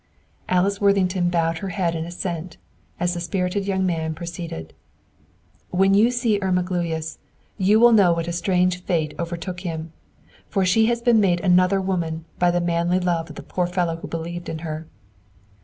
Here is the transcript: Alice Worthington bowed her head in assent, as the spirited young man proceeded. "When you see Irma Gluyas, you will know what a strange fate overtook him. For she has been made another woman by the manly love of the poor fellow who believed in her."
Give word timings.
Alice 0.49 0.81
Worthington 0.81 1.29
bowed 1.29 1.59
her 1.59 1.69
head 1.69 1.93
in 1.93 2.05
assent, 2.05 2.57
as 2.99 3.13
the 3.13 3.19
spirited 3.19 3.67
young 3.67 3.85
man 3.85 4.15
proceeded. 4.15 4.73
"When 5.69 5.93
you 5.93 6.09
see 6.09 6.39
Irma 6.41 6.63
Gluyas, 6.63 7.19
you 7.59 7.79
will 7.79 7.91
know 7.91 8.11
what 8.11 8.27
a 8.27 8.31
strange 8.33 8.81
fate 8.83 9.13
overtook 9.19 9.59
him. 9.59 9.93
For 10.49 10.65
she 10.65 10.87
has 10.87 11.03
been 11.03 11.19
made 11.19 11.41
another 11.41 11.79
woman 11.79 12.25
by 12.39 12.49
the 12.49 12.59
manly 12.59 12.99
love 12.99 13.29
of 13.29 13.35
the 13.35 13.43
poor 13.43 13.67
fellow 13.67 13.97
who 13.97 14.07
believed 14.07 14.49
in 14.49 14.59
her." 14.65 14.87